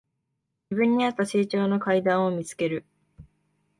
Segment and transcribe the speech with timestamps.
[0.71, 2.85] 自分にあった成長の階段を見つける